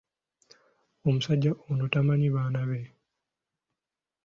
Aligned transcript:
Omusajja 1.07 1.51
ono 1.69 1.85
tamanyi 1.93 2.29
baana 2.35 2.61
be. 2.69 2.81